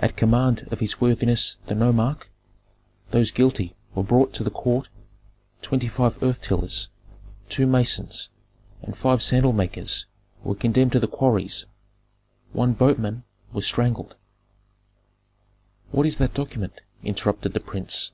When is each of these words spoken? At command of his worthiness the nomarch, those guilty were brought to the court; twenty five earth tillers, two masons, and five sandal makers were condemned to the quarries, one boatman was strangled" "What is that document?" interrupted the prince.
At 0.00 0.16
command 0.16 0.66
of 0.72 0.80
his 0.80 1.00
worthiness 1.00 1.58
the 1.68 1.76
nomarch, 1.76 2.26
those 3.12 3.30
guilty 3.30 3.76
were 3.94 4.02
brought 4.02 4.32
to 4.34 4.42
the 4.42 4.50
court; 4.50 4.88
twenty 5.62 5.86
five 5.86 6.20
earth 6.24 6.40
tillers, 6.40 6.88
two 7.48 7.64
masons, 7.64 8.30
and 8.82 8.96
five 8.98 9.22
sandal 9.22 9.52
makers 9.52 10.06
were 10.42 10.56
condemned 10.56 10.90
to 10.90 10.98
the 10.98 11.06
quarries, 11.06 11.66
one 12.52 12.72
boatman 12.72 13.22
was 13.52 13.64
strangled" 13.64 14.16
"What 15.92 16.04
is 16.04 16.16
that 16.16 16.34
document?" 16.34 16.80
interrupted 17.04 17.52
the 17.52 17.60
prince. 17.60 18.10